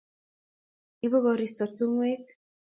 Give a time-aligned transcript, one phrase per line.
[1.05, 2.25] Ibu koristo tungwek